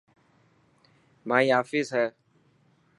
مائي 1.27 1.47
آفيس 1.59 1.89
هي. 1.95 2.07